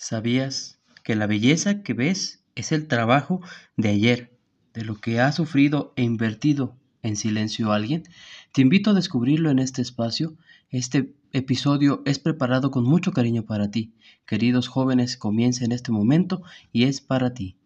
¿Sabías 0.00 0.78
que 1.02 1.16
la 1.16 1.26
belleza 1.26 1.82
que 1.82 1.92
ves 1.92 2.44
es 2.54 2.70
el 2.70 2.86
trabajo 2.86 3.40
de 3.76 3.88
ayer, 3.88 4.30
de 4.72 4.84
lo 4.84 4.94
que 4.94 5.18
ha 5.18 5.32
sufrido 5.32 5.92
e 5.96 6.04
invertido 6.04 6.76
en 7.02 7.16
silencio 7.16 7.72
alguien? 7.72 8.04
Te 8.52 8.60
invito 8.62 8.90
a 8.90 8.94
descubrirlo 8.94 9.50
en 9.50 9.58
este 9.58 9.82
espacio. 9.82 10.36
Este 10.70 11.14
episodio 11.32 12.02
es 12.06 12.20
preparado 12.20 12.70
con 12.70 12.84
mucho 12.84 13.10
cariño 13.12 13.42
para 13.42 13.72
ti. 13.72 13.92
Queridos 14.24 14.68
jóvenes, 14.68 15.16
comienza 15.16 15.64
en 15.64 15.72
este 15.72 15.90
momento 15.90 16.42
y 16.72 16.84
es 16.84 17.00
para 17.00 17.34
ti. 17.34 17.56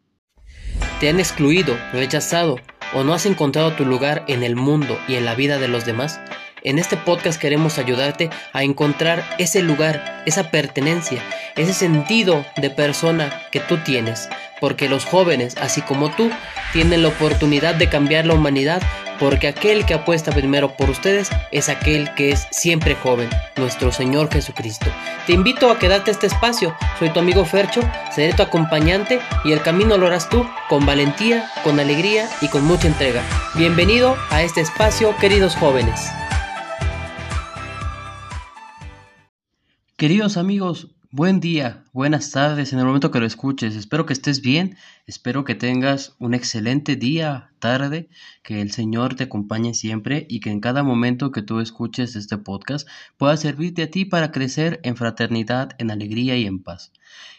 ¿Te 1.00 1.10
han 1.10 1.20
excluido, 1.20 1.76
rechazado 1.92 2.56
o 2.94 3.04
no 3.04 3.12
has 3.12 3.26
encontrado 3.26 3.74
tu 3.74 3.84
lugar 3.84 4.24
en 4.26 4.42
el 4.42 4.56
mundo 4.56 4.96
y 5.06 5.16
en 5.16 5.26
la 5.26 5.34
vida 5.34 5.58
de 5.58 5.68
los 5.68 5.84
demás? 5.84 6.18
En 6.64 6.78
este 6.78 6.96
podcast 6.96 7.40
queremos 7.40 7.78
ayudarte 7.78 8.30
a 8.52 8.62
encontrar 8.62 9.24
ese 9.38 9.62
lugar, 9.62 10.22
esa 10.26 10.50
pertenencia, 10.52 11.20
ese 11.56 11.74
sentido 11.74 12.44
de 12.56 12.70
persona 12.70 13.42
que 13.50 13.58
tú 13.58 13.78
tienes, 13.78 14.28
porque 14.60 14.88
los 14.88 15.04
jóvenes, 15.04 15.56
así 15.60 15.82
como 15.82 16.12
tú, 16.12 16.30
tienen 16.72 17.02
la 17.02 17.08
oportunidad 17.08 17.74
de 17.74 17.88
cambiar 17.88 18.26
la 18.26 18.34
humanidad, 18.34 18.80
porque 19.18 19.48
aquel 19.48 19.84
que 19.84 19.94
apuesta 19.94 20.30
primero 20.30 20.76
por 20.76 20.88
ustedes 20.88 21.30
es 21.50 21.68
aquel 21.68 22.14
que 22.14 22.30
es 22.30 22.46
siempre 22.52 22.94
joven, 22.94 23.28
nuestro 23.56 23.90
Señor 23.90 24.32
Jesucristo. 24.32 24.86
Te 25.26 25.32
invito 25.32 25.68
a 25.68 25.80
quedarte 25.80 26.12
este 26.12 26.28
espacio, 26.28 26.76
soy 27.00 27.10
tu 27.10 27.18
amigo 27.18 27.44
Fercho, 27.44 27.80
seré 28.14 28.34
tu 28.34 28.42
acompañante 28.42 29.18
y 29.44 29.50
el 29.50 29.62
camino 29.62 29.98
lo 29.98 30.06
harás 30.06 30.28
tú 30.28 30.48
con 30.68 30.86
valentía, 30.86 31.50
con 31.64 31.80
alegría 31.80 32.28
y 32.40 32.46
con 32.46 32.64
mucha 32.64 32.86
entrega. 32.86 33.22
Bienvenido 33.56 34.16
a 34.30 34.42
este 34.42 34.60
espacio, 34.60 35.16
queridos 35.16 35.56
jóvenes. 35.56 36.00
Queridos 40.02 40.36
amigos, 40.36 40.88
buen 41.12 41.38
día, 41.38 41.84
buenas 41.92 42.32
tardes 42.32 42.72
en 42.72 42.80
el 42.80 42.86
momento 42.86 43.12
que 43.12 43.20
lo 43.20 43.24
escuches. 43.24 43.76
Espero 43.76 44.04
que 44.04 44.12
estés 44.12 44.40
bien, 44.40 44.76
espero 45.06 45.44
que 45.44 45.54
tengas 45.54 46.16
un 46.18 46.34
excelente 46.34 46.96
día, 46.96 47.52
tarde, 47.60 48.08
que 48.42 48.60
el 48.60 48.72
Señor 48.72 49.14
te 49.14 49.22
acompañe 49.22 49.74
siempre 49.74 50.26
y 50.28 50.40
que 50.40 50.50
en 50.50 50.58
cada 50.58 50.82
momento 50.82 51.30
que 51.30 51.42
tú 51.42 51.60
escuches 51.60 52.16
este 52.16 52.36
podcast 52.36 52.88
pueda 53.16 53.36
servirte 53.36 53.84
a 53.84 53.90
ti 53.92 54.04
para 54.04 54.32
crecer 54.32 54.80
en 54.82 54.96
fraternidad, 54.96 55.76
en 55.78 55.92
alegría 55.92 56.36
y 56.36 56.46
en 56.46 56.64
paz. 56.64 56.90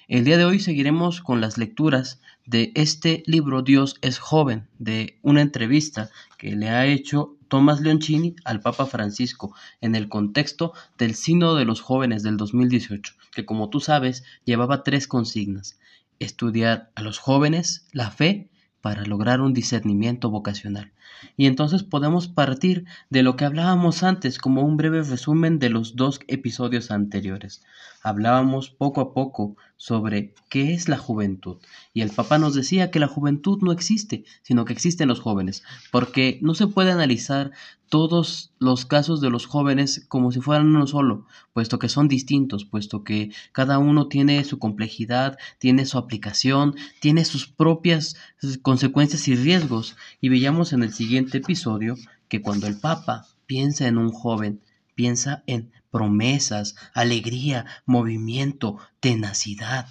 El 0.08 0.24
día 0.24 0.38
de 0.38 0.46
hoy 0.46 0.62
seguiremos 0.62 1.20
con 1.20 1.42
las 1.42 1.58
lecturas 1.58 2.22
de 2.46 2.72
este 2.76 3.24
libro 3.26 3.62
Dios 3.62 3.98
es 4.02 4.20
joven, 4.20 4.70
de 4.80 5.20
una 5.22 5.42
entrevista 5.42 6.12
que 6.38 6.56
le 6.56 6.70
ha 6.70 6.86
hecho 6.86 7.36
Tomás 7.54 7.82
Leoncini 7.82 8.36
al 8.46 8.62
Papa 8.62 8.88
Francisco 8.88 9.54
en 9.80 9.94
el 9.94 10.10
contexto 10.10 10.74
del 10.98 11.14
Sínodo 11.14 11.56
de 11.56 11.66
los 11.66 11.82
Jóvenes 11.82 12.24
del 12.24 12.36
2018, 12.36 13.14
que 13.32 13.46
como 13.46 13.70
tú 13.70 13.80
sabes 13.80 14.24
llevaba 14.44 14.82
tres 14.82 15.08
consignas. 15.08 15.78
Estudiar 16.18 16.90
a 16.96 17.04
los 17.04 17.20
jóvenes 17.20 17.86
la 17.92 18.10
fe 18.10 18.50
para 18.82 19.06
lograr 19.06 19.40
un 19.40 19.54
discernimiento 19.54 20.32
vocacional. 20.32 20.94
Y 21.38 21.46
entonces 21.48 21.84
podemos 21.84 22.28
partir 22.28 22.86
de 23.10 23.24
lo 23.24 23.36
que 23.36 23.46
hablábamos 23.46 24.04
antes 24.04 24.38
como 24.38 24.62
un 24.62 24.78
breve 24.78 25.04
resumen 25.04 25.60
de 25.60 25.70
los 25.70 25.96
dos 25.96 26.20
episodios 26.28 26.92
anteriores. 26.92 27.64
Hablábamos 28.04 28.70
poco 28.70 29.00
a 29.00 29.14
poco 29.14 29.56
sobre 29.78 30.34
qué 30.50 30.74
es 30.74 30.90
la 30.90 30.98
juventud. 30.98 31.58
Y 31.94 32.02
el 32.02 32.12
Papa 32.12 32.38
nos 32.38 32.54
decía 32.54 32.92
que 32.92 33.00
la 33.00 33.08
juventud 33.08 33.60
no 33.62 33.72
existe, 33.72 34.26
sino 34.42 34.66
que 34.66 34.74
existen 34.74 35.08
los 35.08 35.22
jóvenes, 35.22 35.64
porque 35.92 36.40
no 36.42 36.54
se 36.54 36.68
puede 36.68 36.92
analizar 36.92 37.52
todos 37.90 38.52
los 38.60 38.86
casos 38.86 39.22
de 39.22 39.30
los 39.30 39.46
jóvenes 39.46 40.06
como 40.08 40.32
si 40.32 40.42
fueran 40.42 40.68
uno 40.68 40.88
solo, 40.88 41.28
puesto 41.54 41.80
que 41.80 41.90
son 41.90 42.08
distintos, 42.08 42.66
puesto 42.66 43.04
que 43.04 43.32
cada 43.52 43.78
uno 43.78 44.08
tiene 44.08 44.44
su 44.46 44.58
complejidad, 44.58 45.38
tiene 45.60 45.86
su 45.86 45.98
aplicación, 45.98 46.76
tiene 47.02 47.24
sus 47.24 47.48
propias 47.48 48.16
consecuencias 48.62 49.28
y 49.28 49.36
riesgos. 49.36 49.96
Y 50.22 50.30
veíamos 50.30 50.74
en 50.74 50.84
el 50.84 50.93
siguiente 50.94 51.40
episodio 51.40 51.96
que 52.30 52.42
cuando 52.42 52.68
el 52.68 52.80
Papa 52.80 53.26
piensa 53.46 53.88
en 53.88 53.98
un 53.98 54.12
joven, 54.12 54.62
piensa 54.96 55.44
en 55.48 55.72
promesas, 55.92 56.76
alegría, 56.94 57.66
movimiento, 57.86 58.78
tenacidad. 59.00 59.88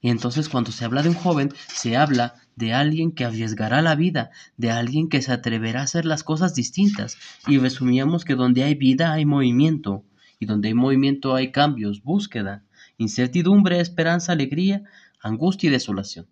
Y 0.00 0.10
entonces 0.10 0.48
cuando 0.48 0.72
se 0.72 0.84
habla 0.84 1.02
de 1.02 1.08
un 1.08 1.14
joven, 1.14 1.52
se 1.68 1.96
habla 1.96 2.34
de 2.54 2.74
alguien 2.74 3.12
que 3.12 3.24
arriesgará 3.24 3.82
la 3.82 3.94
vida, 3.94 4.30
de 4.56 4.70
alguien 4.70 5.08
que 5.08 5.22
se 5.22 5.32
atreverá 5.32 5.80
a 5.80 5.84
hacer 5.84 6.04
las 6.04 6.22
cosas 6.22 6.54
distintas. 6.54 7.16
Y 7.46 7.58
resumíamos 7.58 8.24
que 8.24 8.34
donde 8.34 8.62
hay 8.62 8.74
vida 8.74 9.12
hay 9.12 9.24
movimiento, 9.24 10.04
y 10.38 10.46
donde 10.46 10.68
hay 10.68 10.74
movimiento 10.74 11.34
hay 11.34 11.52
cambios, 11.52 12.02
búsqueda, 12.02 12.64
incertidumbre, 12.98 13.80
esperanza, 13.80 14.32
alegría, 14.32 14.84
angustia 15.22 15.68
y 15.68 15.72
desolación 15.72 16.26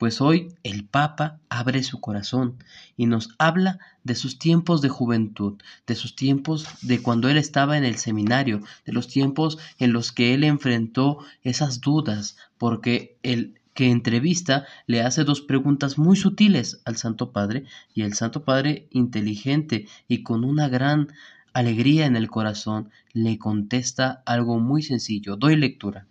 pues 0.00 0.22
hoy 0.22 0.54
el 0.62 0.86
Papa 0.86 1.40
abre 1.50 1.82
su 1.82 2.00
corazón 2.00 2.56
y 2.96 3.04
nos 3.04 3.34
habla 3.36 3.78
de 4.02 4.14
sus 4.14 4.38
tiempos 4.38 4.80
de 4.80 4.88
juventud, 4.88 5.60
de 5.86 5.94
sus 5.94 6.16
tiempos 6.16 6.66
de 6.80 7.02
cuando 7.02 7.28
él 7.28 7.36
estaba 7.36 7.76
en 7.76 7.84
el 7.84 7.96
seminario, 7.96 8.62
de 8.86 8.94
los 8.94 9.08
tiempos 9.08 9.58
en 9.78 9.92
los 9.92 10.10
que 10.10 10.32
él 10.32 10.44
enfrentó 10.44 11.18
esas 11.42 11.82
dudas, 11.82 12.38
porque 12.56 13.18
el 13.22 13.60
que 13.74 13.90
entrevista 13.90 14.64
le 14.86 15.02
hace 15.02 15.24
dos 15.24 15.42
preguntas 15.42 15.98
muy 15.98 16.16
sutiles 16.16 16.80
al 16.86 16.96
Santo 16.96 17.30
Padre 17.30 17.64
y 17.94 18.00
el 18.00 18.14
Santo 18.14 18.42
Padre 18.42 18.88
inteligente 18.90 19.86
y 20.08 20.22
con 20.22 20.44
una 20.44 20.70
gran 20.70 21.08
alegría 21.52 22.06
en 22.06 22.16
el 22.16 22.30
corazón 22.30 22.88
le 23.12 23.38
contesta 23.38 24.22
algo 24.24 24.60
muy 24.60 24.82
sencillo. 24.82 25.36
Doy 25.36 25.56
lectura. 25.56 26.06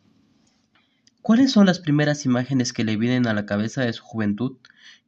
¿Cuáles 1.22 1.52
son 1.52 1.66
las 1.66 1.80
primeras 1.80 2.26
imágenes 2.26 2.72
que 2.72 2.86
le 2.86 2.96
vienen 2.96 3.28
a 3.28 3.34
la 3.34 3.46
cabeza 3.46 3.82
de 3.82 3.92
su 3.92 4.04
juventud? 4.04 4.58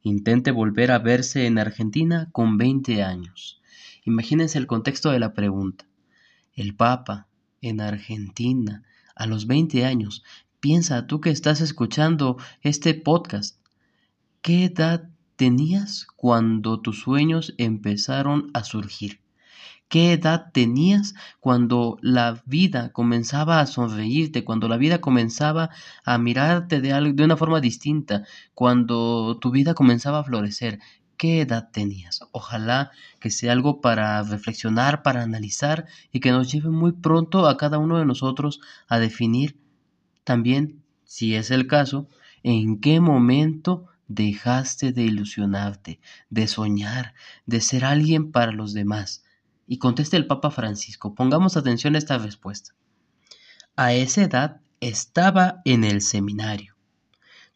Intente 0.02 0.50
volver 0.50 0.90
a 0.90 0.98
verse 0.98 1.46
en 1.46 1.58
Argentina 1.58 2.28
con 2.32 2.58
20 2.58 3.02
años. 3.02 3.62
Imagínense 4.04 4.58
el 4.58 4.66
contexto 4.66 5.10
de 5.10 5.18
la 5.18 5.32
pregunta. 5.32 5.86
El 6.54 6.74
Papa, 6.74 7.28
en 7.62 7.80
Argentina, 7.80 8.82
a 9.16 9.26
los 9.26 9.46
20 9.46 9.86
años. 9.86 10.22
Piensa 10.60 11.06
tú 11.06 11.22
que 11.22 11.30
estás 11.30 11.62
escuchando 11.62 12.36
este 12.60 12.92
podcast. 12.92 13.58
¿Qué 14.42 14.66
edad 14.66 15.08
tenías 15.36 16.06
cuando 16.16 16.80
tus 16.80 17.00
sueños 17.00 17.54
empezaron 17.56 18.50
a 18.52 18.64
surgir? 18.64 19.21
¿Qué 19.92 20.14
edad 20.14 20.52
tenías 20.54 21.14
cuando 21.38 21.98
la 22.00 22.42
vida 22.46 22.92
comenzaba 22.94 23.60
a 23.60 23.66
sonreírte, 23.66 24.42
cuando 24.42 24.66
la 24.66 24.78
vida 24.78 25.02
comenzaba 25.02 25.68
a 26.02 26.16
mirarte 26.16 26.80
de, 26.80 27.12
de 27.12 27.24
una 27.24 27.36
forma 27.36 27.60
distinta, 27.60 28.24
cuando 28.54 29.38
tu 29.38 29.50
vida 29.50 29.74
comenzaba 29.74 30.20
a 30.20 30.24
florecer? 30.24 30.78
¿Qué 31.18 31.42
edad 31.42 31.68
tenías? 31.72 32.20
Ojalá 32.32 32.90
que 33.20 33.28
sea 33.28 33.52
algo 33.52 33.82
para 33.82 34.22
reflexionar, 34.22 35.02
para 35.02 35.24
analizar 35.24 35.84
y 36.10 36.20
que 36.20 36.32
nos 36.32 36.50
lleve 36.50 36.70
muy 36.70 36.92
pronto 36.92 37.46
a 37.46 37.58
cada 37.58 37.76
uno 37.76 37.98
de 37.98 38.06
nosotros 38.06 38.62
a 38.88 38.98
definir 38.98 39.60
también, 40.24 40.82
si 41.04 41.34
es 41.34 41.50
el 41.50 41.66
caso, 41.66 42.08
en 42.42 42.80
qué 42.80 42.98
momento 43.00 43.88
dejaste 44.08 44.92
de 44.92 45.02
ilusionarte, 45.02 46.00
de 46.30 46.48
soñar, 46.48 47.12
de 47.44 47.60
ser 47.60 47.84
alguien 47.84 48.32
para 48.32 48.52
los 48.52 48.72
demás 48.72 49.22
y 49.72 49.78
conteste 49.78 50.18
el 50.18 50.26
Papa 50.26 50.50
Francisco. 50.50 51.14
Pongamos 51.14 51.56
atención 51.56 51.94
a 51.94 51.98
esta 51.98 52.18
respuesta. 52.18 52.74
A 53.74 53.94
esa 53.94 54.22
edad 54.22 54.60
estaba 54.80 55.62
en 55.64 55.84
el 55.84 56.02
seminario. 56.02 56.74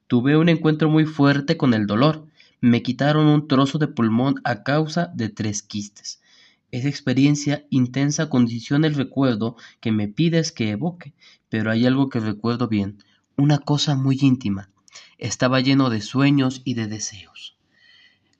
Tuve 0.06 0.38
un 0.38 0.48
encuentro 0.48 0.88
muy 0.88 1.04
fuerte 1.04 1.58
con 1.58 1.74
el 1.74 1.86
dolor. 1.86 2.24
Me 2.62 2.82
quitaron 2.82 3.26
un 3.26 3.46
trozo 3.48 3.76
de 3.76 3.88
pulmón 3.88 4.40
a 4.44 4.62
causa 4.62 5.10
de 5.14 5.28
tres 5.28 5.62
quistes. 5.62 6.22
Esa 6.70 6.88
experiencia 6.88 7.66
intensa 7.68 8.30
condiciona 8.30 8.86
el 8.86 8.94
recuerdo 8.94 9.56
que 9.80 9.92
me 9.92 10.08
pides 10.08 10.52
que 10.52 10.70
evoque, 10.70 11.12
pero 11.50 11.70
hay 11.70 11.84
algo 11.84 12.08
que 12.08 12.20
recuerdo 12.20 12.66
bien, 12.66 12.96
una 13.36 13.58
cosa 13.58 13.94
muy 13.94 14.16
íntima. 14.22 14.70
Estaba 15.18 15.60
lleno 15.60 15.90
de 15.90 16.00
sueños 16.00 16.62
y 16.64 16.72
de 16.72 16.86
deseos. 16.86 17.55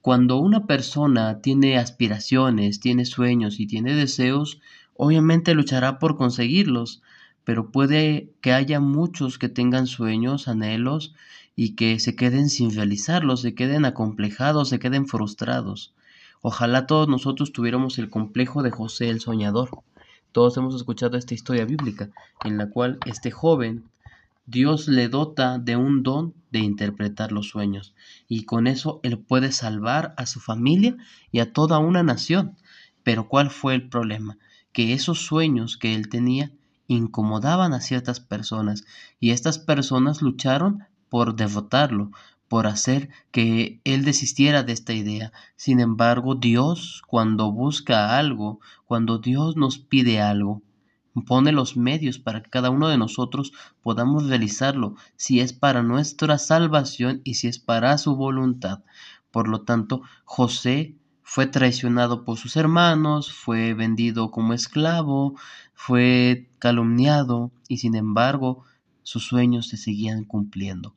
Cuando 0.06 0.37
una 0.37 0.67
persona 0.67 1.41
tiene 1.41 1.79
aspiraciones, 1.79 2.79
tiene 2.79 3.05
sueños 3.05 3.58
y 3.58 3.67
tiene 3.67 3.93
deseos, 3.93 4.61
obviamente 4.94 5.53
luchará 5.53 5.99
por 5.99 6.17
conseguirlos, 6.17 7.03
pero 7.43 7.73
puede 7.73 8.31
que 8.41 8.53
haya 8.53 8.79
muchos 8.79 9.37
que 9.37 9.49
tengan 9.49 9.88
sueños, 9.88 10.47
anhelos 10.47 11.17
y 11.56 11.75
que 11.75 11.99
se 11.99 12.14
queden 12.14 12.50
sin 12.50 12.73
realizarlos, 12.73 13.41
se 13.41 13.56
queden 13.56 13.85
acomplejados, 13.85 14.69
se 14.69 14.79
queden 14.79 15.08
frustrados. 15.08 15.93
Ojalá 16.41 16.87
todos 16.87 17.09
nosotros 17.09 17.50
tuviéramos 17.50 17.99
el 17.99 18.09
complejo 18.09 18.62
de 18.62 18.70
José 18.70 19.09
el 19.11 19.19
soñador. 19.19 19.70
Todos 20.31 20.56
hemos 20.56 20.76
escuchado 20.76 21.19
esta 21.19 21.35
historia 21.35 21.64
bíblica 21.64 22.11
en 22.44 22.59
la 22.59 22.70
cual 22.70 23.00
este 23.06 23.32
joven 23.32 23.82
Dios 24.48 24.87
le 24.87 25.08
dota 25.08 25.58
de 25.58 25.76
un 25.76 26.04
don 26.04 26.32
de 26.52 26.60
interpretar 26.60 27.32
los 27.32 27.48
sueños 27.48 27.94
y 28.28 28.44
con 28.44 28.69
eso 28.69 29.00
él 29.02 29.19
puede 29.19 29.50
salvar 29.50 30.14
a 30.16 30.25
su 30.26 30.38
familia 30.38 30.96
y 31.32 31.40
a 31.40 31.52
toda 31.52 31.81
una 31.81 32.04
nación. 32.04 32.56
Pero 33.02 33.28
¿cuál 33.28 33.50
fue 33.50 33.75
el 33.75 33.88
problema? 33.88 34.38
Que 34.72 34.93
esos 34.93 35.19
sueños 35.19 35.76
que 35.76 35.96
él 35.96 36.08
tenía 36.08 36.52
incomodaban 36.87 37.72
a 37.75 37.81
ciertas 37.81 38.20
personas 38.20 38.84
y 39.19 39.31
estas 39.31 39.58
personas 39.58 40.22
lucharon 40.22 40.84
por 41.08 41.34
derrotarlo, 41.34 42.12
por 42.46 42.69
hacer 42.69 43.10
que 43.32 43.81
él 43.82 44.04
desistiera 44.04 44.62
de 44.62 44.75
esta 44.75 44.92
idea. 44.92 45.32
Sin 45.56 45.81
embargo, 45.81 46.37
Dios, 46.37 47.02
cuando 47.08 47.50
busca 47.50 48.16
algo, 48.16 48.60
cuando 48.84 49.19
Dios 49.19 49.56
nos 49.56 49.78
pide 49.78 50.20
algo, 50.20 50.62
pone 51.24 51.52
los 51.52 51.76
medios 51.76 52.18
para 52.18 52.42
que 52.42 52.50
cada 52.50 52.70
uno 52.70 52.88
de 52.88 52.98
nosotros 52.98 53.52
podamos 53.82 54.26
realizarlo, 54.26 54.96
si 55.16 55.40
es 55.40 55.52
para 55.52 55.82
nuestra 55.82 56.38
salvación 56.38 57.22
y 57.24 57.34
si 57.34 57.48
es 57.48 57.58
para 57.58 57.96
su 57.98 58.16
voluntad. 58.16 58.84
Por 59.30 59.48
lo 59.48 59.62
tanto, 59.62 60.02
José 60.24 60.96
fue 61.22 61.46
traicionado 61.46 62.24
por 62.24 62.38
sus 62.38 62.56
hermanos, 62.56 63.32
fue 63.32 63.74
vendido 63.74 64.30
como 64.30 64.54
esclavo, 64.54 65.34
fue 65.74 66.48
calumniado 66.58 67.50
y 67.68 67.78
sin 67.78 67.96
embargo 67.96 68.64
sus 69.02 69.26
sueños 69.26 69.68
se 69.68 69.76
seguían 69.76 70.24
cumpliendo. 70.24 70.94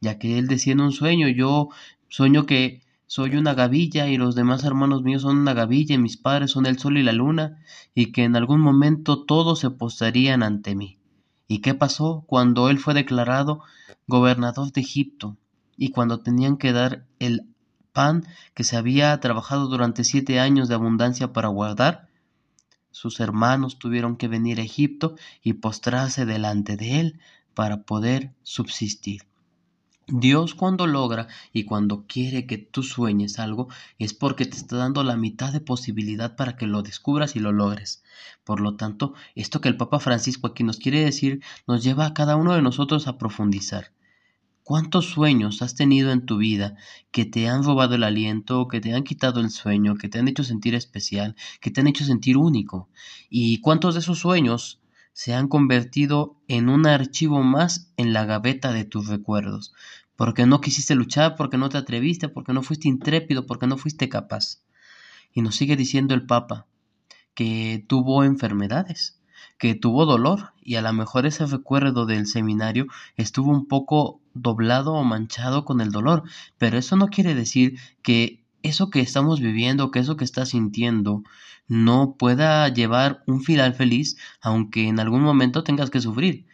Ya 0.00 0.18
que 0.18 0.38
él 0.38 0.46
decía 0.46 0.74
en 0.74 0.80
un 0.80 0.92
sueño, 0.92 1.28
yo 1.28 1.70
sueño 2.08 2.46
que 2.46 2.83
soy 3.14 3.36
una 3.36 3.54
gavilla 3.54 4.08
y 4.08 4.16
los 4.16 4.34
demás 4.34 4.64
hermanos 4.64 5.04
míos 5.04 5.22
son 5.22 5.38
una 5.38 5.54
gavilla 5.54 5.94
y 5.94 5.98
mis 5.98 6.16
padres 6.16 6.50
son 6.50 6.66
el 6.66 6.80
sol 6.80 6.98
y 6.98 7.04
la 7.04 7.12
luna 7.12 7.62
y 7.94 8.10
que 8.10 8.24
en 8.24 8.34
algún 8.34 8.60
momento 8.60 9.24
todos 9.24 9.60
se 9.60 9.70
postrarían 9.70 10.42
ante 10.42 10.74
mí. 10.74 10.98
¿Y 11.46 11.60
qué 11.60 11.74
pasó 11.74 12.24
cuando 12.26 12.68
él 12.70 12.80
fue 12.80 12.92
declarado 12.92 13.60
gobernador 14.08 14.72
de 14.72 14.80
Egipto 14.80 15.36
y 15.76 15.90
cuando 15.90 16.22
tenían 16.22 16.56
que 16.56 16.72
dar 16.72 17.06
el 17.20 17.46
pan 17.92 18.24
que 18.52 18.64
se 18.64 18.76
había 18.76 19.20
trabajado 19.20 19.68
durante 19.68 20.02
siete 20.02 20.40
años 20.40 20.68
de 20.68 20.74
abundancia 20.74 21.32
para 21.32 21.46
guardar? 21.46 22.08
Sus 22.90 23.20
hermanos 23.20 23.78
tuvieron 23.78 24.16
que 24.16 24.26
venir 24.26 24.58
a 24.58 24.64
Egipto 24.64 25.14
y 25.40 25.52
postrarse 25.52 26.26
delante 26.26 26.76
de 26.76 26.98
él 26.98 27.20
para 27.54 27.84
poder 27.84 28.34
subsistir. 28.42 29.22
Dios 30.06 30.54
cuando 30.54 30.86
logra 30.86 31.28
y 31.52 31.64
cuando 31.64 32.04
quiere 32.06 32.46
que 32.46 32.58
tú 32.58 32.82
sueñes 32.82 33.38
algo 33.38 33.68
es 33.98 34.12
porque 34.12 34.44
te 34.44 34.56
está 34.56 34.76
dando 34.76 35.02
la 35.02 35.16
mitad 35.16 35.50
de 35.52 35.60
posibilidad 35.60 36.36
para 36.36 36.56
que 36.56 36.66
lo 36.66 36.82
descubras 36.82 37.36
y 37.36 37.40
lo 37.40 37.52
logres. 37.52 38.02
Por 38.44 38.60
lo 38.60 38.76
tanto, 38.76 39.14
esto 39.34 39.62
que 39.62 39.68
el 39.68 39.78
Papa 39.78 40.00
Francisco 40.00 40.46
aquí 40.46 40.62
nos 40.62 40.76
quiere 40.76 41.02
decir 41.02 41.40
nos 41.66 41.82
lleva 41.82 42.04
a 42.04 42.12
cada 42.12 42.36
uno 42.36 42.52
de 42.52 42.60
nosotros 42.60 43.08
a 43.08 43.16
profundizar. 43.16 43.92
¿Cuántos 44.62 45.06
sueños 45.06 45.62
has 45.62 45.74
tenido 45.74 46.10
en 46.10 46.26
tu 46.26 46.36
vida 46.36 46.76
que 47.10 47.24
te 47.24 47.48
han 47.48 47.64
robado 47.64 47.94
el 47.94 48.04
aliento, 48.04 48.68
que 48.68 48.80
te 48.80 48.94
han 48.94 49.04
quitado 49.04 49.40
el 49.40 49.50
sueño, 49.50 49.96
que 49.96 50.08
te 50.08 50.18
han 50.18 50.28
hecho 50.28 50.44
sentir 50.44 50.74
especial, 50.74 51.34
que 51.60 51.70
te 51.70 51.80
han 51.80 51.86
hecho 51.86 52.04
sentir 52.04 52.36
único? 52.36 52.88
¿Y 53.30 53.60
cuántos 53.60 53.94
de 53.94 54.00
esos 54.00 54.18
sueños 54.18 54.80
se 55.14 55.32
han 55.32 55.48
convertido 55.48 56.36
en 56.48 56.68
un 56.68 56.86
archivo 56.86 57.42
más 57.42 57.90
en 57.96 58.12
la 58.12 58.26
gaveta 58.26 58.72
de 58.72 58.84
tus 58.84 59.06
recuerdos, 59.06 59.72
porque 60.16 60.44
no 60.44 60.60
quisiste 60.60 60.96
luchar, 60.96 61.36
porque 61.36 61.56
no 61.56 61.68
te 61.68 61.78
atreviste, 61.78 62.28
porque 62.28 62.52
no 62.52 62.62
fuiste 62.62 62.88
intrépido, 62.88 63.46
porque 63.46 63.68
no 63.68 63.78
fuiste 63.78 64.08
capaz. 64.08 64.60
Y 65.32 65.40
nos 65.40 65.54
sigue 65.54 65.76
diciendo 65.76 66.14
el 66.14 66.26
Papa 66.26 66.66
que 67.34 67.84
tuvo 67.88 68.24
enfermedades, 68.24 69.20
que 69.56 69.76
tuvo 69.76 70.04
dolor, 70.04 70.52
y 70.62 70.74
a 70.74 70.82
lo 70.82 70.92
mejor 70.92 71.26
ese 71.26 71.46
recuerdo 71.46 72.06
del 72.06 72.26
seminario 72.26 72.86
estuvo 73.16 73.52
un 73.52 73.66
poco 73.66 74.20
doblado 74.34 74.94
o 74.94 75.04
manchado 75.04 75.64
con 75.64 75.80
el 75.80 75.92
dolor, 75.92 76.24
pero 76.58 76.76
eso 76.76 76.96
no 76.96 77.06
quiere 77.06 77.36
decir 77.36 77.78
que 78.02 78.43
eso 78.64 78.90
que 78.90 79.00
estamos 79.00 79.40
viviendo, 79.40 79.92
que 79.92 80.00
eso 80.00 80.16
que 80.16 80.24
estás 80.24 80.48
sintiendo, 80.48 81.22
no 81.68 82.16
pueda 82.18 82.68
llevar 82.68 83.22
un 83.26 83.42
final 83.42 83.74
feliz, 83.74 84.16
aunque 84.40 84.88
en 84.88 84.98
algún 84.98 85.22
momento 85.22 85.62
tengas 85.62 85.90
que 85.90 86.00
sufrir. 86.00 86.46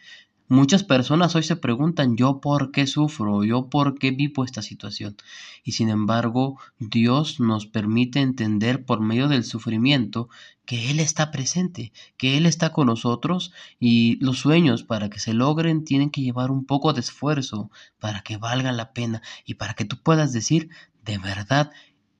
Muchas 0.47 0.83
personas 0.83 1.33
hoy 1.37 1.43
se 1.43 1.55
preguntan 1.55 2.17
yo 2.17 2.41
por 2.41 2.71
qué 2.71 2.85
sufro, 2.85 3.45
yo 3.45 3.69
por 3.69 3.97
qué 3.97 4.11
vivo 4.11 4.43
esta 4.43 4.61
situación. 4.61 5.15
Y 5.63 5.71
sin 5.71 5.87
embargo, 5.87 6.59
Dios 6.77 7.39
nos 7.39 7.67
permite 7.67 8.19
entender 8.19 8.85
por 8.85 8.99
medio 8.99 9.29
del 9.29 9.45
sufrimiento 9.45 10.27
que 10.65 10.91
Él 10.91 10.99
está 10.99 11.31
presente, 11.31 11.93
que 12.17 12.37
Él 12.37 12.45
está 12.45 12.73
con 12.73 12.87
nosotros 12.87 13.53
y 13.79 14.17
los 14.17 14.39
sueños 14.39 14.83
para 14.83 15.09
que 15.09 15.19
se 15.19 15.33
logren 15.33 15.85
tienen 15.85 16.09
que 16.09 16.21
llevar 16.21 16.51
un 16.51 16.65
poco 16.65 16.91
de 16.91 16.99
esfuerzo 16.99 17.71
para 17.97 18.21
que 18.21 18.35
valga 18.35 18.73
la 18.73 18.91
pena 18.91 19.21
y 19.45 19.53
para 19.53 19.73
que 19.73 19.85
tú 19.85 20.01
puedas 20.03 20.33
decir, 20.33 20.69
de 21.05 21.17
verdad, 21.17 21.71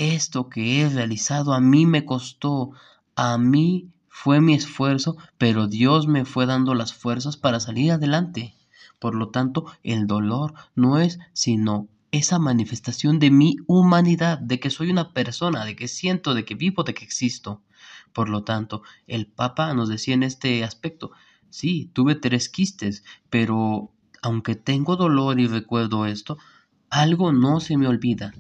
esto 0.01 0.49
que 0.49 0.81
he 0.81 0.89
realizado 0.89 1.53
a 1.53 1.59
mí 1.59 1.85
me 1.85 2.05
costó, 2.05 2.71
a 3.15 3.37
mí 3.37 3.89
fue 4.07 4.41
mi 4.41 4.55
esfuerzo, 4.55 5.15
pero 5.37 5.67
Dios 5.67 6.07
me 6.07 6.25
fue 6.25 6.47
dando 6.47 6.73
las 6.73 6.93
fuerzas 6.93 7.37
para 7.37 7.59
salir 7.59 7.91
adelante. 7.91 8.55
Por 8.99 9.13
lo 9.13 9.29
tanto, 9.29 9.65
el 9.83 10.07
dolor 10.07 10.55
no 10.75 10.97
es 10.97 11.19
sino 11.33 11.87
esa 12.11 12.39
manifestación 12.39 13.19
de 13.19 13.29
mi 13.29 13.57
humanidad, 13.67 14.39
de 14.39 14.59
que 14.59 14.71
soy 14.71 14.89
una 14.89 15.13
persona, 15.13 15.65
de 15.65 15.75
que 15.75 15.87
siento, 15.87 16.33
de 16.33 16.45
que 16.45 16.55
vivo, 16.55 16.83
de 16.83 16.95
que 16.95 17.05
existo. 17.05 17.61
Por 18.11 18.27
lo 18.27 18.43
tanto, 18.43 18.81
el 19.05 19.27
Papa 19.27 19.71
nos 19.75 19.87
decía 19.87 20.15
en 20.15 20.23
este 20.23 20.63
aspecto, 20.63 21.11
sí, 21.51 21.91
tuve 21.93 22.15
tres 22.15 22.49
quistes, 22.49 23.03
pero 23.29 23.91
aunque 24.23 24.55
tengo 24.55 24.95
dolor 24.95 25.39
y 25.39 25.47
recuerdo 25.47 26.07
esto, 26.07 26.39
algo 26.89 27.31
no 27.31 27.59
se 27.59 27.77
me 27.77 27.87
olvida, 27.87 28.33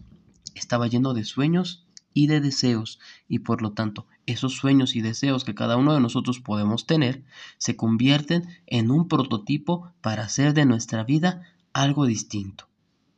estaba 0.55 0.87
lleno 0.87 1.13
de 1.13 1.23
sueños 1.23 1.85
y 2.13 2.27
de 2.27 2.41
deseos, 2.41 2.99
y 3.27 3.39
por 3.39 3.61
lo 3.61 3.71
tanto 3.71 4.05
esos 4.25 4.53
sueños 4.53 4.95
y 4.95 5.01
deseos 5.01 5.43
que 5.43 5.55
cada 5.55 5.77
uno 5.77 5.93
de 5.93 5.99
nosotros 5.99 6.39
podemos 6.39 6.85
tener 6.85 7.23
se 7.57 7.75
convierten 7.75 8.47
en 8.67 8.91
un 8.91 9.07
prototipo 9.07 9.93
para 10.01 10.23
hacer 10.23 10.53
de 10.53 10.65
nuestra 10.65 11.03
vida 11.03 11.43
algo 11.73 12.05
distinto. 12.05 12.67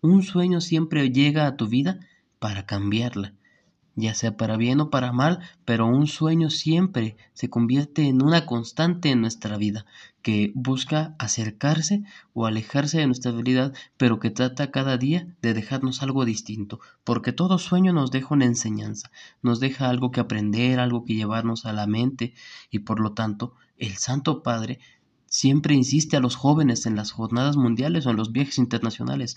Un 0.02 0.24
sueño 0.24 0.62
siempre 0.62 1.10
llega 1.12 1.48
a 1.48 1.58
tu 1.58 1.68
vida 1.68 2.00
para 2.40 2.66
cambiarla, 2.66 3.34
ya 3.96 4.14
sea 4.14 4.36
para 4.38 4.58
bien 4.58 4.80
o 4.80 4.90
para 4.90 5.12
mal, 5.12 5.40
pero 5.66 5.86
un 5.86 6.08
sueño 6.08 6.50
siempre 6.50 7.16
se 7.34 7.50
convierte 7.50 8.08
en 8.08 8.24
una 8.24 8.46
constante 8.46 9.12
en 9.12 9.22
nuestra 9.22 9.58
vida, 9.58 9.86
que 10.22 10.52
busca 10.56 11.16
acercarse 11.20 12.04
o 12.34 12.46
alejarse 12.46 13.00
de 13.00 13.08
nuestra 13.08 13.32
realidad, 13.32 13.74
pero 13.98 14.20
que 14.20 14.32
trata 14.32 14.72
cada 14.72 14.98
día 14.98 15.28
de 15.42 15.54
dejarnos 15.54 16.02
algo 16.02 16.26
distinto, 16.26 16.80
porque 17.04 17.34
todo 17.34 17.60
sueño 17.60 17.94
nos 17.94 18.10
deja 18.10 18.34
una 18.34 18.46
enseñanza, 18.46 19.12
nos 19.42 19.60
deja 19.60 19.90
algo 19.90 20.12
que 20.12 20.22
aprender, 20.22 20.80
algo 20.80 21.04
que 21.06 21.16
llevarnos 21.16 21.66
a 21.66 21.74
la 21.74 21.86
mente, 21.86 22.34
y 22.72 22.80
por 22.80 23.00
lo 23.00 23.14
tanto, 23.14 23.54
el 23.78 23.96
Santo 23.98 24.44
Padre 24.44 24.80
siempre 25.28 25.74
insiste 25.74 26.16
a 26.16 26.20
los 26.20 26.36
jóvenes 26.36 26.86
en 26.86 26.96
las 26.96 27.12
jornadas 27.12 27.58
mundiales 27.58 28.06
o 28.06 28.12
en 28.12 28.18
los 28.18 28.32
viajes 28.32 28.60
internacionales, 28.60 29.36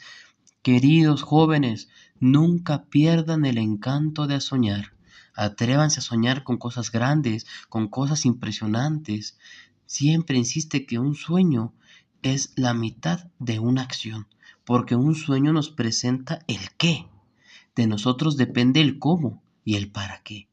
Queridos 0.66 1.22
jóvenes, 1.22 1.88
nunca 2.18 2.86
pierdan 2.86 3.44
el 3.44 3.56
encanto 3.56 4.26
de 4.26 4.40
soñar. 4.40 4.94
Atrévanse 5.32 6.00
a 6.00 6.02
soñar 6.02 6.42
con 6.42 6.56
cosas 6.56 6.90
grandes, 6.90 7.46
con 7.68 7.86
cosas 7.86 8.26
impresionantes. 8.26 9.38
Siempre 9.86 10.36
insiste 10.36 10.84
que 10.84 10.98
un 10.98 11.14
sueño 11.14 11.72
es 12.22 12.52
la 12.56 12.74
mitad 12.74 13.28
de 13.38 13.60
una 13.60 13.82
acción, 13.82 14.26
porque 14.64 14.96
un 14.96 15.14
sueño 15.14 15.52
nos 15.52 15.70
presenta 15.70 16.40
el 16.48 16.72
qué. 16.76 17.06
De 17.76 17.86
nosotros 17.86 18.36
depende 18.36 18.80
el 18.80 18.98
cómo 18.98 19.40
y 19.64 19.76
el 19.76 19.92
para 19.92 20.20
qué. 20.24 20.48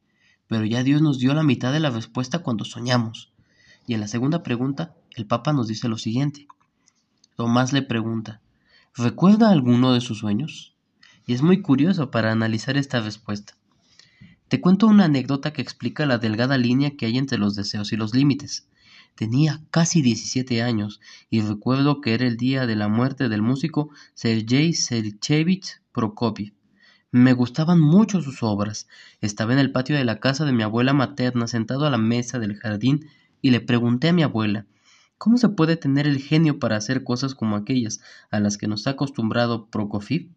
Pero 0.46 0.64
ya 0.64 0.84
Dios 0.84 1.02
nos 1.02 1.18
dio 1.18 1.34
la 1.34 1.42
mitad 1.42 1.74
de 1.74 1.80
la 1.80 1.90
respuesta 1.90 2.44
cuando 2.44 2.66
soñamos. 2.66 3.34
Y 3.88 3.96
en 3.96 4.02
la 4.02 4.08
segunda 4.08 4.44
pregunta, 4.44 4.94
el 5.16 5.26
Papa 5.26 5.54
nos 5.54 5.68
dice 5.68 5.90
lo 5.90 5.98
siguiente. 5.98 6.46
Tomás 7.36 7.74
le 7.74 7.82
pregunta, 7.82 8.43
¿Recuerda 8.96 9.50
alguno 9.50 9.92
de 9.96 10.02
sus 10.02 10.20
sueños? 10.20 10.76
Y 11.26 11.34
es 11.34 11.42
muy 11.42 11.64
curioso 11.64 12.12
para 12.12 12.32
analizar 12.32 12.78
esta 12.78 13.02
respuesta. 13.02 13.58
Te 14.50 14.62
cuento 14.62 14.86
una 14.86 15.06
anécdota 15.06 15.52
que 15.52 15.64
explica 15.64 16.06
la 16.06 16.20
delgada 16.20 16.60
línea 16.60 16.96
que 16.96 17.08
hay 17.08 17.18
entre 17.18 17.40
los 17.40 17.56
deseos 17.56 17.92
y 17.92 17.96
los 17.96 18.14
límites. 18.14 18.68
Tenía 19.16 19.64
casi 19.72 20.04
17 20.04 20.62
años 20.62 21.02
y 21.32 21.42
recuerdo 21.42 22.02
que 22.02 22.14
era 22.14 22.28
el 22.28 22.38
día 22.38 22.68
de 22.68 22.76
la 22.76 22.88
muerte 22.88 23.30
del 23.30 23.42
músico 23.42 23.90
Sergei 24.14 24.74
Serchevich 24.74 25.82
Prokofiev. 25.92 26.54
Me 27.10 27.34
gustaban 27.34 27.80
mucho 27.80 28.22
sus 28.22 28.44
obras. 28.44 28.88
Estaba 29.22 29.54
en 29.54 29.60
el 29.60 29.72
patio 29.72 29.96
de 29.96 30.06
la 30.06 30.20
casa 30.20 30.46
de 30.46 30.54
mi 30.54 30.62
abuela 30.62 30.94
materna 30.94 31.48
sentado 31.48 31.88
a 31.88 31.90
la 31.90 31.98
mesa 31.98 32.38
del 32.38 32.58
jardín 32.58 33.08
y 33.42 33.50
le 33.50 33.60
pregunté 33.60 34.10
a 34.10 34.14
mi 34.14 34.22
abuela 34.22 34.68
¿Cómo 35.24 35.38
se 35.38 35.48
puede 35.48 35.78
tener 35.78 36.06
el 36.06 36.20
genio 36.20 36.60
para 36.60 36.76
hacer 36.76 37.06
cosas 37.06 37.34
como 37.34 37.56
aquellas 37.56 38.02
a 38.30 38.42
las 38.42 38.58
que 38.58 38.68
nos 38.68 38.88
ha 38.88 38.90
acostumbrado 38.90 39.68
Prokofiev? 39.68 40.28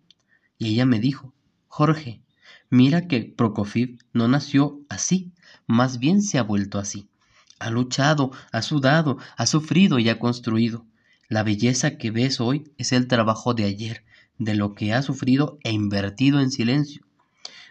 Y 0.58 0.68
ella 0.68 0.86
me 0.86 1.00
dijo, 1.00 1.34
Jorge, 1.66 2.22
mira 2.70 3.08
que 3.08 3.24
Prokofiev 3.24 3.98
no 4.12 4.28
nació 4.28 4.80
así, 4.88 5.32
más 5.66 5.98
bien 5.98 6.22
se 6.22 6.38
ha 6.38 6.44
vuelto 6.44 6.78
así. 6.78 7.08
Ha 7.58 7.70
luchado, 7.70 8.30
ha 8.52 8.62
sudado, 8.62 9.18
ha 9.36 9.46
sufrido 9.46 9.98
y 9.98 10.08
ha 10.08 10.20
construido. 10.20 10.86
La 11.28 11.42
belleza 11.42 11.98
que 11.98 12.12
ves 12.12 12.40
hoy 12.40 12.70
es 12.78 12.92
el 12.92 13.08
trabajo 13.08 13.54
de 13.54 13.64
ayer, 13.64 14.04
de 14.38 14.54
lo 14.54 14.76
que 14.76 14.94
ha 14.94 15.02
sufrido 15.02 15.58
e 15.64 15.72
invertido 15.72 16.38
en 16.38 16.52
silencio. 16.52 17.04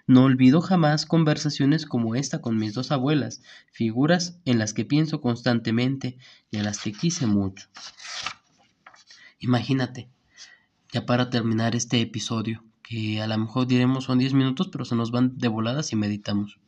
No 0.08 0.24
olvido 0.24 0.62
jamás 0.62 1.08
conversaciones 1.08 1.88
como 1.88 2.14
esta 2.14 2.40
con 2.40 2.58
mis 2.58 2.76
dos 2.76 2.92
abuelas, 2.92 3.42
figuras 3.72 4.40
en 4.46 4.60
las 4.60 4.74
que 4.74 4.86
pienso 4.86 5.20
constantemente 5.20 6.18
y 6.52 6.58
a 6.58 6.64
las 6.64 6.80
que 6.80 6.92
quise 6.92 7.26
mucho. 7.26 7.68
Imagínate, 9.40 10.10
ya 10.92 11.08
para 11.08 11.32
terminar 11.32 11.76
este 11.76 12.02
episodio, 12.02 12.64
que 12.84 13.20
a 13.20 13.28
lo 13.28 13.36
mejor 13.38 13.66
diremos 13.66 14.04
son 14.04 14.20
10 14.20 14.34
minutos, 14.34 14.70
pero 14.72 14.86
se 14.86 14.96
nos 14.96 15.10
van 15.10 15.38
de 15.38 15.48
voladas 15.48 15.92
y 15.92 15.96
meditamos. 15.96 16.60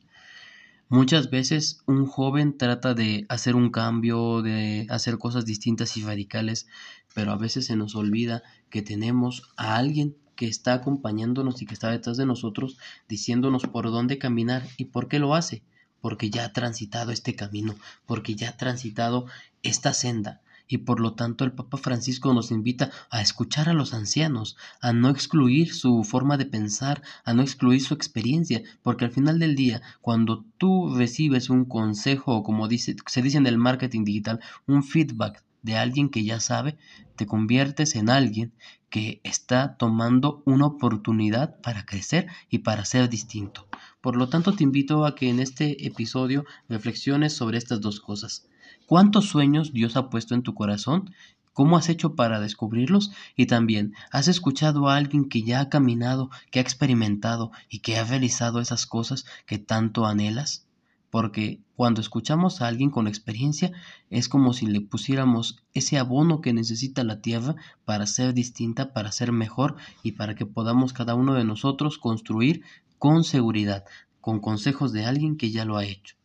Muchas 0.89 1.29
veces 1.29 1.83
un 1.85 2.05
joven 2.07 2.57
trata 2.57 2.93
de 2.93 3.25
hacer 3.29 3.55
un 3.55 3.69
cambio, 3.69 4.41
de 4.41 4.87
hacer 4.89 5.17
cosas 5.17 5.45
distintas 5.45 5.95
y 5.97 6.01
radicales, 6.01 6.67
pero 7.13 7.31
a 7.31 7.37
veces 7.37 7.65
se 7.65 7.75
nos 7.75 7.95
olvida 7.95 8.41
que 8.69 8.81
tenemos 8.81 9.51
a 9.57 9.75
alguien 9.75 10.15
que 10.37 10.47
está 10.47 10.73
acompañándonos 10.73 11.61
y 11.61 11.65
que 11.65 11.73
está 11.73 11.91
detrás 11.91 12.15
de 12.15 12.25
nosotros 12.25 12.77
diciéndonos 13.09 13.63
por 13.63 13.91
dónde 13.91 14.17
caminar 14.17 14.65
y 14.77 14.85
por 14.85 15.09
qué 15.09 15.19
lo 15.19 15.35
hace, 15.35 15.63
porque 15.99 16.29
ya 16.29 16.45
ha 16.45 16.53
transitado 16.53 17.11
este 17.11 17.35
camino, 17.35 17.75
porque 18.05 18.35
ya 18.35 18.49
ha 18.49 18.57
transitado 18.57 19.25
esta 19.63 19.91
senda, 19.91 20.39
y 20.67 20.79
por 20.79 20.99
lo 20.99 21.13
tanto 21.13 21.43
el 21.43 21.53
Papa 21.53 21.77
Francisco 21.77 22.33
nos 22.33 22.51
invita 22.51 22.91
a 23.09 23.21
escuchar 23.21 23.69
a 23.69 23.73
los 23.73 23.93
ancianos, 23.93 24.57
a 24.81 24.93
no 24.93 25.09
excluir 25.09 25.73
su 25.73 26.03
forma 26.03 26.37
de 26.37 26.45
pensar, 26.45 27.01
a 27.25 27.33
no 27.33 27.41
excluir 27.41 27.81
su 27.81 27.93
experiencia, 27.93 28.61
porque 28.83 29.05
al 29.05 29.11
final 29.11 29.39
del 29.39 29.55
día, 29.55 29.81
cuando 30.01 30.45
tú 30.57 30.93
recibes 30.95 31.49
un 31.49 31.65
consejo 31.65 32.35
o 32.35 32.43
como 32.43 32.67
dice, 32.67 32.95
se 33.07 33.21
dice 33.21 33.37
en 33.37 33.47
el 33.47 33.57
marketing 33.57 34.03
digital, 34.03 34.39
un 34.67 34.83
feedback 34.83 35.43
de 35.63 35.77
alguien 35.77 36.09
que 36.09 36.23
ya 36.23 36.39
sabe, 36.39 36.77
te 37.15 37.25
conviertes 37.25 37.95
en 37.95 38.09
alguien 38.09 38.53
que 38.89 39.19
está 39.23 39.77
tomando 39.77 40.41
una 40.45 40.65
oportunidad 40.65 41.59
para 41.61 41.85
crecer 41.85 42.27
y 42.49 42.59
para 42.59 42.85
ser 42.85 43.09
distinto. 43.09 43.67
Por 44.01 44.15
lo 44.15 44.29
tanto, 44.29 44.53
te 44.53 44.63
invito 44.63 45.05
a 45.05 45.15
que 45.15 45.29
en 45.29 45.39
este 45.39 45.85
episodio 45.85 46.45
reflexiones 46.69 47.33
sobre 47.33 47.57
estas 47.57 47.81
dos 47.81 47.99
cosas. 47.99 48.47
¿Cuántos 48.85 49.25
sueños 49.25 49.73
Dios 49.73 49.97
ha 49.97 50.09
puesto 50.09 50.33
en 50.35 50.43
tu 50.43 50.53
corazón? 50.53 51.13
¿Cómo 51.53 51.75
has 51.75 51.89
hecho 51.89 52.15
para 52.15 52.39
descubrirlos? 52.39 53.11
Y 53.35 53.47
también, 53.47 53.95
¿has 54.11 54.27
escuchado 54.27 54.87
a 54.87 54.95
alguien 54.95 55.27
que 55.27 55.41
ya 55.41 55.59
ha 55.59 55.69
caminado, 55.69 56.29
que 56.51 56.59
ha 56.59 56.61
experimentado 56.61 57.51
y 57.67 57.79
que 57.79 57.97
ha 57.97 58.03
realizado 58.03 58.61
esas 58.61 58.85
cosas 58.85 59.25
que 59.47 59.57
tanto 59.57 60.05
anhelas? 60.05 60.66
Porque 61.09 61.61
cuando 61.75 62.01
escuchamos 62.01 62.61
a 62.61 62.67
alguien 62.67 62.89
con 62.89 63.07
experiencia 63.07 63.71
es 64.09 64.27
como 64.27 64.53
si 64.53 64.65
le 64.65 64.81
pusiéramos 64.81 65.63
ese 65.73 65.97
abono 65.97 66.41
que 66.41 66.53
necesita 66.53 67.03
la 67.03 67.21
tierra 67.21 67.55
para 67.85 68.05
ser 68.07 68.33
distinta, 68.33 68.93
para 68.93 69.11
ser 69.11 69.31
mejor 69.31 69.75
y 70.03 70.13
para 70.13 70.35
que 70.35 70.45
podamos 70.45 70.93
cada 70.93 71.15
uno 71.15 71.33
de 71.33 71.45
nosotros 71.45 71.97
construir 71.97 72.63
con 72.97 73.23
seguridad, 73.23 73.85
con 74.21 74.39
consejos 74.39 74.91
de 74.91 75.05
alguien 75.05 75.37
que 75.37 75.51
ya 75.51 75.65
lo 75.65 75.77
ha 75.77 75.85
hecho. 75.85 76.15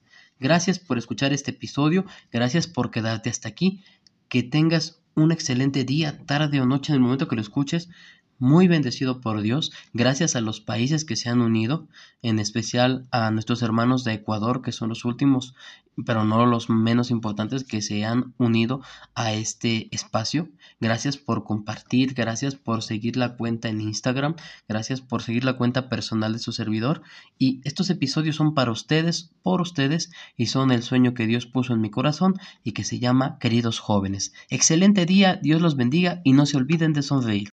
Gracias 0.41 0.79
por 0.79 0.99
escuchar 0.99 1.33
este 1.33 1.53
episodio, 1.53 2.05
gracias 2.33 2.67
por 2.67 2.91
quedarte 2.91 3.31
hasta 3.31 3.49
aquí, 3.49 3.85
que 4.29 4.43
tengas 4.43 5.01
un 5.15 5.31
excelente 5.31 5.85
día, 5.85 6.25
tarde 6.27 6.61
o 6.61 6.67
noche 6.67 6.93
en 6.93 6.97
el 6.97 7.03
momento 7.03 7.29
que 7.29 7.37
lo 7.37 7.43
escuches 7.43 7.91
muy 8.43 8.67
bendecido 8.67 9.21
por 9.21 9.41
Dios, 9.41 9.71
gracias 9.93 10.35
a 10.35 10.41
los 10.41 10.61
países 10.61 11.05
que 11.05 11.15
se 11.15 11.29
han 11.29 11.41
unido, 11.41 11.87
en 12.23 12.41
especial 12.41 13.07
a 13.13 13.31
nuestros 13.31 13.63
hermanos 13.63 14.03
de 14.03 14.15
Ecuador, 14.15 14.63
que 14.63 14.73
son 14.73 14.89
los 14.89 15.05
últimos, 15.05 15.55
pero 16.05 16.25
no 16.25 16.45
los 16.45 16.69
menos 16.69 17.13
importantes, 17.13 17.63
que 17.63 17.81
se 17.83 18.05
han 18.05 18.35
unido 18.39 18.83
a 19.15 19.33
este 19.33 19.87
espacio. 19.95 20.49
Gracias 20.81 21.19
por 21.19 21.45
compartir, 21.45 22.15
gracias 22.15 22.57
por 22.57 22.83
seguir 22.83 23.17
la 23.17 23.37
cuenta 23.37 23.69
en 23.69 23.81
Instagram, 23.81 24.35
gracias 24.69 25.01
por 25.01 25.23
seguir 25.23 25.45
la 25.45 25.57
cuenta 25.57 25.89
personal 25.89 26.33
de 26.33 26.41
su 26.41 26.51
servidor. 26.51 27.03
Y 27.39 27.61
estos 27.63 27.91
episodios 27.91 28.35
son 28.35 28.55
para 28.55 28.73
ustedes, 28.73 29.31
por 29.45 29.61
ustedes, 29.61 30.11
y 30.37 30.47
son 30.47 30.73
el 30.73 30.83
sueño 30.83 31.15
que 31.15 31.29
Dios 31.29 31.47
puso 31.47 31.75
en 31.75 31.81
mi 31.81 31.91
corazón 31.91 32.35
y 32.65 32.73
que 32.73 32.83
se 32.83 32.99
llama 32.99 33.39
Queridos 33.39 33.79
jóvenes. 33.79 34.33
Excelente 34.49 35.07
día, 35.07 35.39
Dios 35.41 35.63
los 35.63 35.77
bendiga 35.77 36.21
y 36.25 36.33
no 36.33 36.45
se 36.45 36.57
olviden 36.57 36.93
de 36.93 37.03
sonreír. 37.03 37.51